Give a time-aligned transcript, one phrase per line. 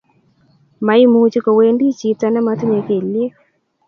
[0.85, 3.33] Maimuchi kowendi vhito ne matinye keliek